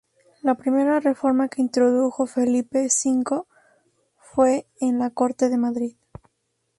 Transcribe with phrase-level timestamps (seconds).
[0.41, 3.43] La primera reforma que introdujo Felipe V
[4.17, 5.95] fue en la corte de Madrid.